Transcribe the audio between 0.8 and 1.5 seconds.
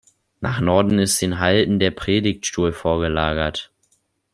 ist den